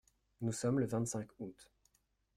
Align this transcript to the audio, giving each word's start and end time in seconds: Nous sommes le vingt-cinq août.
Nous 0.41 0.51
sommes 0.51 0.79
le 0.79 0.87
vingt-cinq 0.87 1.27
août. 1.37 1.69